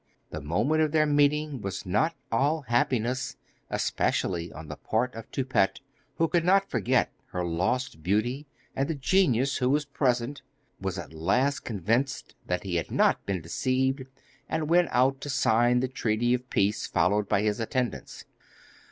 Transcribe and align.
The 0.31 0.41
moment 0.41 0.81
of 0.81 0.93
their 0.93 1.05
meeting 1.05 1.61
was 1.61 1.85
not 1.85 2.15
all 2.31 2.63
happiness, 2.63 3.35
especially 3.69 4.51
on 4.51 4.67
the 4.67 4.75
part 4.75 5.13
of 5.13 5.29
Toupette, 5.31 5.79
who 6.15 6.27
could 6.27 6.43
not 6.43 6.71
forget 6.71 7.13
her 7.27 7.45
lost 7.45 8.01
beauty, 8.01 8.47
and 8.75 8.87
the 8.87 8.95
genius, 8.95 9.57
who 9.57 9.69
was 9.69 9.85
present, 9.85 10.41
was 10.79 10.97
at 10.97 11.13
last 11.13 11.59
convinced 11.59 12.33
that 12.47 12.63
he 12.63 12.77
had 12.77 12.89
not 12.89 13.23
been 13.27 13.41
deceived, 13.43 14.05
and 14.49 14.71
went 14.71 14.87
out 14.89 15.21
to 15.21 15.29
sign 15.29 15.81
the 15.81 15.87
treaty 15.87 16.33
of 16.33 16.49
peace, 16.49 16.87
followed 16.87 17.29
by 17.29 17.43
his 17.43 17.59
attendants. 17.59 18.25